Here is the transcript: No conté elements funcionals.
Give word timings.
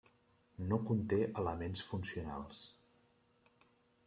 No 0.71 0.79
conté 0.87 1.19
elements 1.43 1.85
funcionals. 1.91 2.65